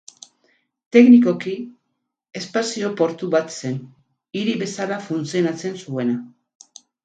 [0.95, 1.53] Teknikoki
[2.41, 3.77] espazio portu bat zen,
[4.41, 6.21] hiri bezala funtzionatzen zuena.